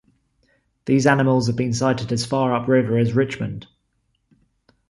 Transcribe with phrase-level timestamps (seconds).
[0.85, 3.67] These animals have been sighted as far upriver as Richmond.